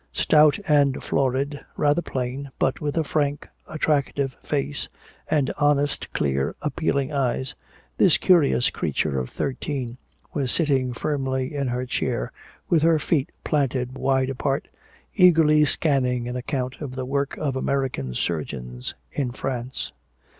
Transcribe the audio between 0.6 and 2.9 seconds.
and florid, rather plain, but